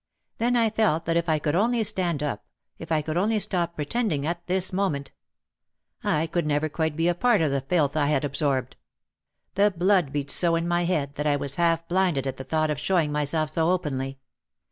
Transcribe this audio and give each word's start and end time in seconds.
Then 0.39 0.55
I 0.55 0.71
felt 0.71 1.05
that 1.05 1.15
if 1.15 1.29
I 1.29 1.37
could 1.37 1.53
only 1.53 1.83
stand 1.83 2.23
up, 2.23 2.43
if 2.79 2.91
I 2.91 3.03
could 3.03 3.17
only 3.17 3.39
stop 3.39 3.75
pretending 3.75 4.25
at 4.25 4.47
this 4.47 4.73
moment! 4.73 5.11
I 6.03 6.25
could 6.25 6.47
never 6.47 6.69
quite 6.69 6.95
be 6.95 7.07
a 7.07 7.13
part 7.13 7.39
of 7.39 7.51
the 7.51 7.61
filth 7.61 7.95
I 7.95 8.07
had 8.07 8.25
absorbed. 8.25 8.77
The 9.53 9.69
blood 9.69 10.11
beat 10.11 10.31
so 10.31 10.55
in 10.55 10.67
my 10.67 10.85
head 10.85 11.13
that 11.17 11.27
I 11.27 11.35
was 11.35 11.53
half 11.57 11.87
blinded 11.87 12.25
at 12.25 12.37
the 12.37 12.43
thought 12.43 12.71
of 12.71 12.79
showing 12.79 13.11
myself 13.11 13.51
so 13.51 13.69
openly. 13.69 14.17